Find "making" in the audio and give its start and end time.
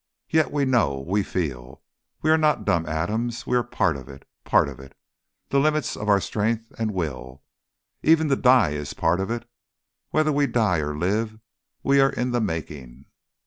12.41-13.05